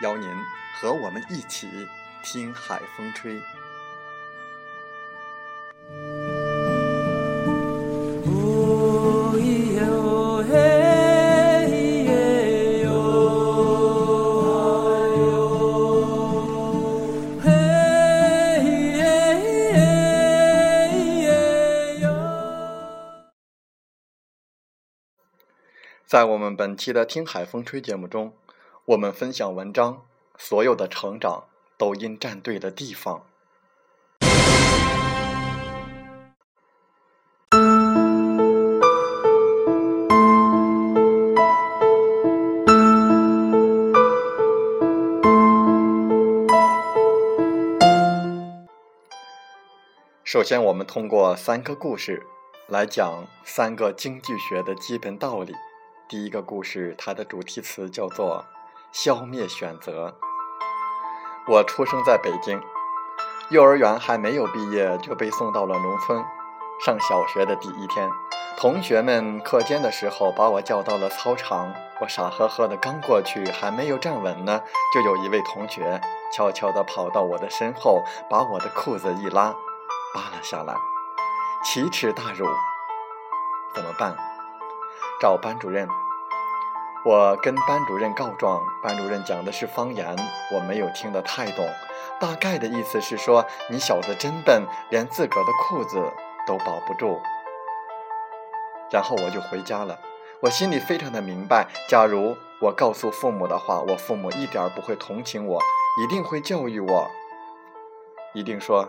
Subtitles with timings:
[0.00, 0.28] 邀您
[0.74, 1.68] 和我们一起
[2.22, 3.40] 听海风吹。
[26.06, 28.32] 在我们本期的《听海风吹》节目中。
[28.90, 30.02] 我们分享文章，
[30.36, 31.44] 所有的成长
[31.78, 33.24] 都因站对了地方。
[50.24, 52.26] 首先，我们通过三个故事
[52.66, 55.54] 来讲三个经济学的基本道理。
[56.08, 58.44] 第一个故事，它的主题词叫做。
[58.92, 60.16] 消灭选择。
[61.46, 62.60] 我出生在北京，
[63.50, 66.22] 幼儿园还没有毕业就被送到了农村。
[66.84, 68.10] 上小学的第一天，
[68.56, 71.72] 同学们课间的时候把我叫到了操场。
[72.00, 74.62] 我傻呵呵的刚过去，还没有站稳呢，
[74.94, 76.00] 就有一位同学
[76.32, 79.54] 悄悄地跑到我的身后，把我的裤子一拉，
[80.14, 80.74] 扒了下来。
[81.62, 82.46] 奇耻大辱，
[83.74, 84.16] 怎么办？
[85.20, 85.86] 找班主任。
[87.02, 90.14] 我跟班主任告状，班主任讲的是方言，
[90.52, 91.66] 我没有听得太懂，
[92.20, 95.98] 大概的意思是说你小子真笨，连自个儿的裤子
[96.46, 97.18] 都保不住。
[98.90, 99.98] 然后我就回家了，
[100.40, 105.58] 我心里非常的明白，假如我告诉父母的话，我父母一点不会同情我，
[106.04, 107.10] 一定会教育我，
[108.34, 108.86] 一定说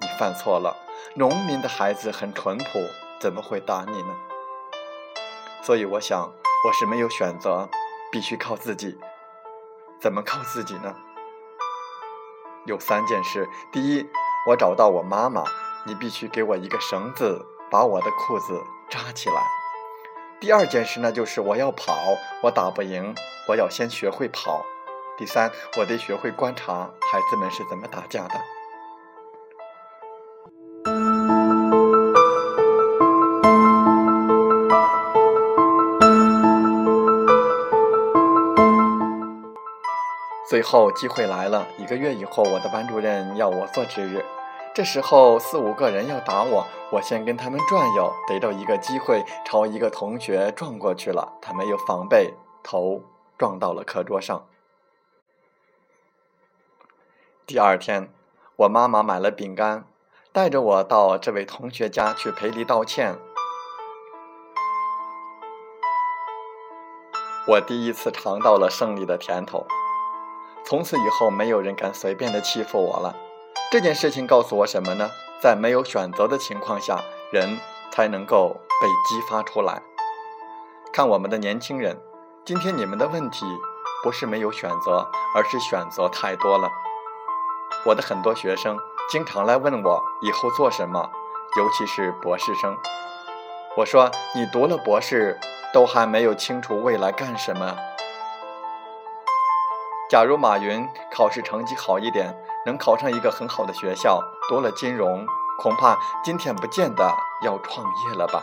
[0.00, 0.76] 你犯错了，
[1.14, 2.80] 农民的孩子很淳朴，
[3.18, 4.14] 怎么会打你呢？
[5.62, 6.30] 所以我想。
[6.66, 7.68] 我是没有选择，
[8.10, 8.98] 必须靠自己。
[10.00, 10.96] 怎么靠自己呢？
[12.64, 14.04] 有三件事：第一，
[14.48, 15.44] 我找到我妈妈，
[15.84, 19.40] 你必须给我一个绳子，把我的裤子扎起来。
[20.40, 21.96] 第二件事呢，就是我要跑，
[22.42, 23.14] 我打不赢，
[23.48, 24.66] 我要先学会跑。
[25.16, 28.40] 第三，我得学会观察孩子们是怎么打架的。
[40.48, 44.24] 最后机会来了，一个月以后，我的班主任要我做值日。
[44.72, 51.32] 这时候四五个人要打我，我先跟他们转悠，逮到一个机会，朝一个同学撞过去了。
[51.42, 53.02] 他没有防备，头
[53.36, 54.46] 撞到了课桌上。
[57.44, 58.08] 第二天，
[58.54, 59.84] 我妈妈买了饼干，
[60.30, 63.18] 带着我到这位同学家去赔礼道歉。
[67.48, 69.66] 我第一次尝到了胜利的甜头。
[70.68, 73.14] 从此以后，没有人敢随便的欺负我了。
[73.70, 75.10] 这件事情告诉我什么呢？
[75.40, 76.98] 在没有选择的情况下，
[77.32, 77.56] 人
[77.92, 79.80] 才能够被激发出来。
[80.92, 82.00] 看我们的年轻人，
[82.44, 83.46] 今天你们的问题
[84.02, 86.68] 不是没有选择，而是选择太多了。
[87.84, 88.76] 我的很多学生
[89.08, 91.08] 经常来问我以后做什么，
[91.56, 92.76] 尤其是博士生。
[93.76, 95.38] 我说：“你读了博士，
[95.72, 97.76] 都还没有清楚未来干什么。”
[100.08, 102.32] 假如马云考试成绩好一点，
[102.64, 105.26] 能考上一个很好的学校，读了金融，
[105.58, 107.12] 恐怕今天不见得
[107.42, 108.40] 要创业了吧？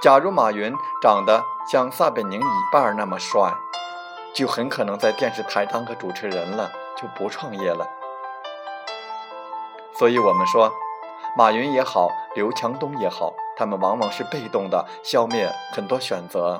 [0.00, 3.52] 假如马云长得像撒贝宁一半那么帅，
[4.32, 7.84] 就很可能在电视台当个主持人了，就不创业了。
[9.92, 10.72] 所以我们说，
[11.36, 16.56] 马云也好，刘强东也好，他们往往是被动的消灭很多选择，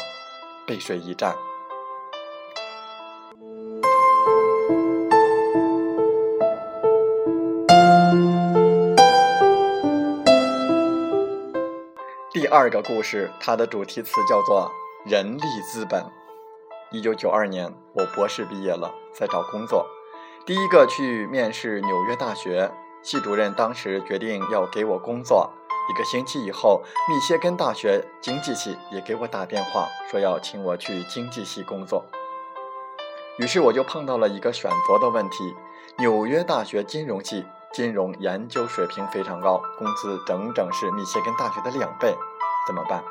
[0.66, 1.36] 背水一战。
[12.48, 14.72] 第二个故事，它的主题词叫做
[15.04, 16.02] “人力资本”。
[16.90, 19.86] 一九九二年，我博士毕业了，在找工作，
[20.46, 22.72] 第一个去面试纽约大学。
[23.02, 25.52] 系主任当时决定要给我工作。
[25.90, 32.06] 一个星期以后，密歇根大学经济系也给我打电话，说要请我去经济系工作。
[33.36, 35.54] 于是我就碰到了一个选择的问题：
[35.98, 37.44] 纽约大学金融系
[37.74, 42.16] 金融研究水平非常高，工资整整是密歇根大学的两倍，
[42.68, 43.02] 怎么办？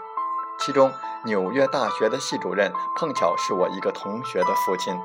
[0.60, 0.94] 其中
[1.26, 4.96] 纽约大学的系主任碰巧是我一个同学的父亲，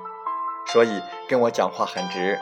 [0.67, 2.39] 所以跟我讲话很直。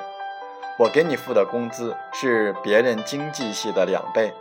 [0.81, 4.35] 我给你付的工资是别人经济系的两倍，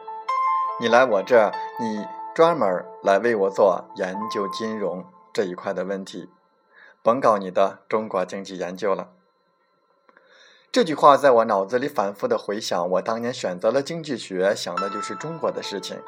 [0.80, 6.28] 你来我这，你专门来为我做研究金融这一块的问题，
[7.04, 9.10] 甭搞你的中国经济研究了。
[10.72, 16.02] 这句话在我脑子里反复的回想，我当年选择了经济学，想的就是中国的事情。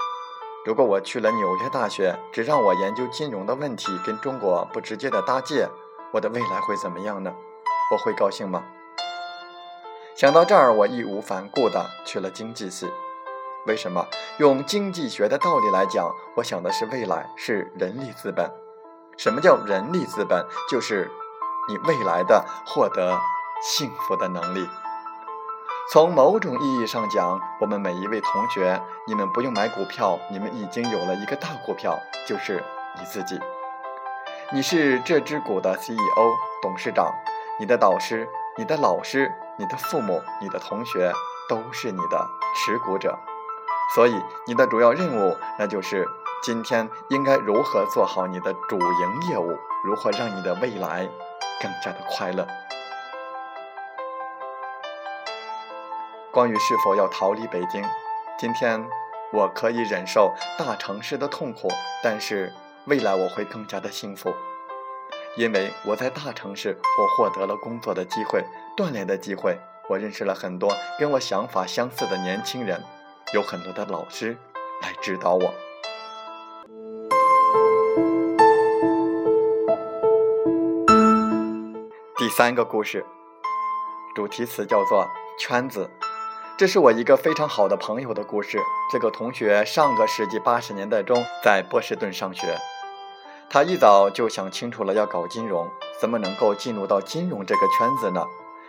[0.64, 5.68] 如果我去了纽约大学，只让我研究金融的问题，跟中国不直接的搭界，
[6.14, 7.34] 我的未来会怎么样呢？
[7.92, 8.64] 我会高兴吗？
[10.16, 12.88] 想到这儿，我义无反顾地去了经济系。
[13.66, 14.06] 为什么？
[14.38, 18.48] 用经济学的道理来讲，我想的是未来是人力资本。
[19.18, 20.46] 什么叫人力资本？
[20.70, 21.10] 就是
[21.68, 23.20] 你未来的获得
[23.64, 24.70] 幸福的能力。
[25.92, 32.64] 从某种意义上讲，我们每一位同学，你们不用买股票，你们已经有了一个大股票，就是
[32.98, 33.38] 你自己。
[34.54, 37.12] 你是这只股的 CEO、董事长，
[37.60, 38.26] 你的导师、
[38.58, 39.30] 你的老师。
[39.58, 41.12] 你的父母、你的同学
[41.48, 43.20] 都是你的持股者，
[43.94, 44.16] 所以
[44.48, 46.08] 你的主要任务，那就是
[46.42, 51.08] 今天应该如何做好你的主营业务，如何让你的未来
[51.62, 52.48] 更加的快乐。
[56.32, 57.84] 关于是否要逃离北京，
[58.40, 58.82] 今天
[59.34, 61.68] 我可以忍受大城市的痛苦，
[62.02, 62.54] 但是
[62.86, 64.34] 未来我会更加的幸福。
[65.36, 68.46] 因为我在大城市，我获得了工作的机会、
[68.78, 72.82] 锻炼的机会，我认识了很多跟我想法相似的年轻人，
[73.34, 74.38] 有很多的老师
[74.82, 75.54] 来指导我。
[82.18, 83.06] 第三个故事，
[84.16, 85.06] 主题词叫做
[85.38, 85.90] “圈子”，
[86.62, 88.60] 这是我一个非常好的朋友的故事。
[88.92, 92.56] 这个同学上个世纪八十年代中在波士顿上学。
[93.50, 95.68] 他一早就想清楚了，要搞金融，
[96.00, 98.24] 怎么能够进入到金融这个圈子呢？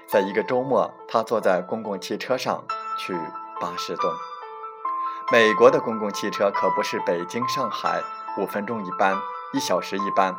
[0.06, 2.64] 在一个周末，他坐在公共汽车上
[2.98, 3.12] 去
[3.60, 4.10] 巴士顿。
[5.30, 8.00] 美国的公共汽车可不是北京、上海
[8.38, 9.18] 五分钟一班，
[9.52, 10.34] 一小时一班。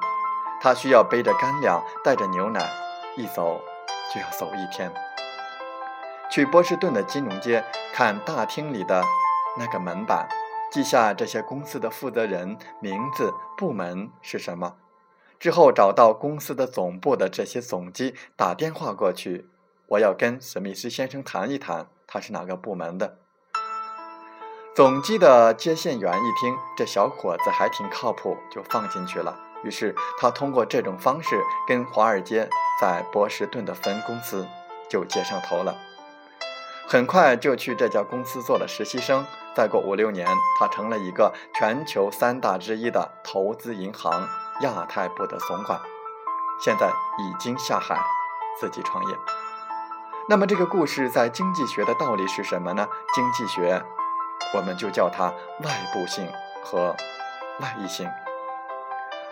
[0.60, 2.68] 他需要背着干粮，带着牛奶，
[3.16, 3.62] 一走
[4.12, 4.92] 就要走一天。
[6.34, 7.64] 去波士顿的金融街，
[7.94, 9.04] 看大厅里的
[9.56, 10.28] 那个门板。
[10.72, 14.74] 记下这些公司的负责人名字、部门是什么，
[15.40, 19.48] 之后找到公司的总部的这些总机，打电话过去，
[19.86, 23.20] 我要跟史密斯先生谈一谈，他是哪个部门的。
[24.74, 29.38] 总机的接线员一听这小伙子还挺靠谱，就放进去了。
[29.64, 32.50] 于是他通过这种方式跟华尔街
[32.82, 34.48] 在波士顿的分公司
[34.90, 35.78] 就接上头了，
[36.88, 39.26] 很快就去这家公司做了实习生。
[39.56, 40.28] 再过五六年，
[40.60, 44.28] 他成了一个全球三大之一的投资银行
[44.62, 45.80] 亚太部的总管，
[46.60, 46.88] 现在
[47.20, 47.96] 已经下海
[48.60, 49.16] 自己创业。
[50.28, 52.88] 那么，这个故事在经济学的道理是什么呢？
[53.14, 53.84] 经济学，
[54.56, 55.26] 我们就叫它
[55.64, 56.28] 外部性
[56.64, 56.96] 和
[57.60, 58.10] 外溢性。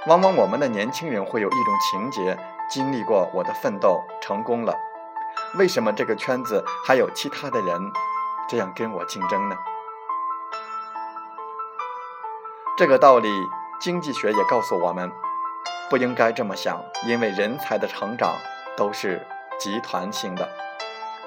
[0.06, 2.38] 往往我们的年轻人会有一种情节：
[2.70, 4.76] 经历过我的奋斗，成功了，
[5.56, 7.92] 为什么这个圈子还有其他的人
[8.48, 9.56] 这样跟我竞争呢？
[12.78, 13.30] 这个道理，
[13.80, 15.12] 经济学也告诉我们，
[15.90, 18.38] 不应该这么想，因为人才的成长
[18.78, 19.28] 都是
[19.60, 20.50] 集团性的。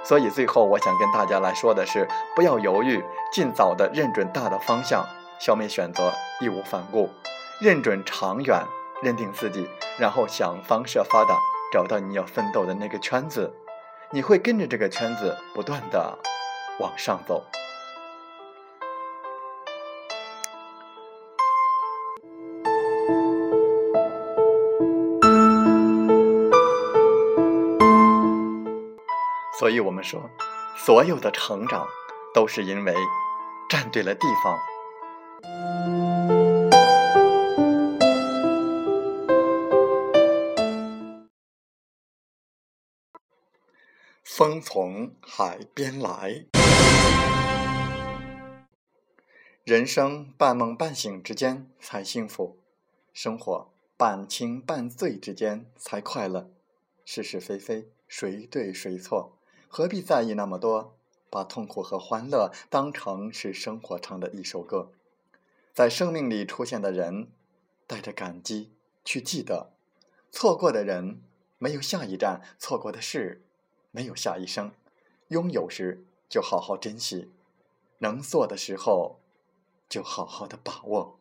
[0.02, 5.04] 所以最后，我想跟大家来说的是，不要犹豫，尽早的认准大的方向，
[5.38, 7.10] 消灭选择，义无反顾，
[7.60, 8.64] 认准长远，
[9.02, 11.34] 认定自己，然后想方设法的
[11.70, 13.54] 找到你要奋斗的那个圈子，
[14.14, 16.16] 你会跟着这个圈子不断的
[16.78, 17.44] 往上走。
[29.59, 30.23] 所以我们说，
[30.76, 31.85] 所有的成长
[32.33, 32.94] 都是因为
[33.68, 34.56] 站对了地方。
[44.36, 46.46] 风从海边来。
[49.62, 52.58] 人生半梦半醒之间才幸福，
[53.12, 56.50] 生活半清半醉之间才快乐。
[57.04, 59.38] 是是非非，谁对谁错，
[59.68, 60.96] 何必在意那么多？
[61.30, 64.90] 把痛苦和欢乐当成是生活唱的一首歌。
[65.72, 67.28] 在生命里出现的人，
[67.86, 68.72] 带着感激
[69.04, 69.68] 去记得；
[70.32, 71.22] 错过的人，
[71.58, 73.43] 没有下一站；错过的事。
[73.94, 74.72] 没有下一生，
[75.28, 77.30] 拥有时就好好珍惜，
[77.98, 79.20] 能做的时候
[79.88, 81.16] 就好好的把握。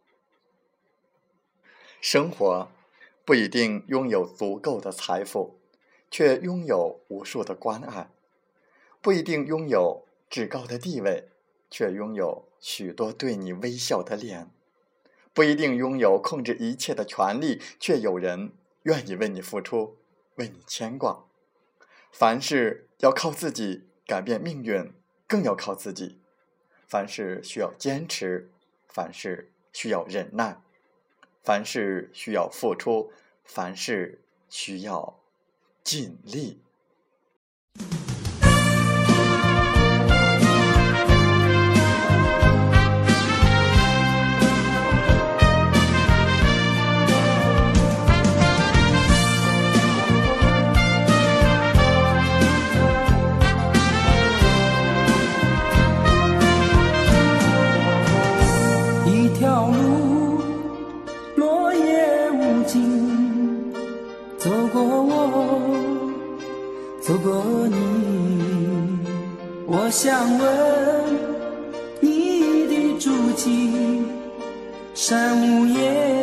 [2.01, 2.67] 生活
[3.23, 5.59] 不一定拥有足够的财富，
[6.09, 8.07] 却拥有无数的关爱；
[9.03, 11.29] 不一定拥有至高的地位，
[11.69, 14.47] 却拥有许多对你微笑的脸；
[15.31, 18.51] 不一定拥有控制一切的权利，却有人
[18.81, 19.95] 愿意为你付出，
[20.37, 21.27] 为你牵挂。
[22.13, 24.93] 凡事要靠自己改变命运，
[25.27, 26.19] 更要靠自己。
[26.87, 28.51] 凡事需要坚持，
[28.87, 30.61] 凡事需要忍耐，
[31.41, 33.11] 凡事需要付出，
[33.43, 35.19] 凡事需要
[35.83, 36.61] 尽力。
[62.73, 63.71] 静
[64.39, 65.61] 走过我
[66.99, 68.97] 走过你
[69.67, 70.47] 我想问
[71.99, 74.01] 你的足迹
[74.95, 76.22] 山无言。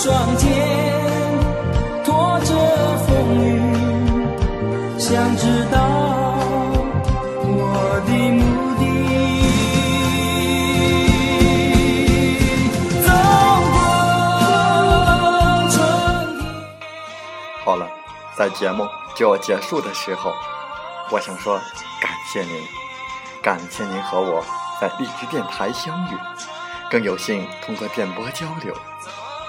[0.00, 0.48] 双肩
[2.04, 2.54] 拖着
[2.98, 3.08] 风
[3.44, 3.60] 雨，
[4.96, 5.76] 想知道
[7.42, 8.40] 我的目
[8.78, 8.82] 的。
[17.64, 17.90] 好了，
[18.36, 18.86] 在节目
[19.16, 20.32] 就要结束的时候，
[21.10, 21.58] 我想说
[22.00, 22.62] 感谢您，
[23.42, 24.44] 感谢您和我
[24.80, 26.16] 在荔枝电台相遇，
[26.88, 28.72] 更有幸通过电波交流。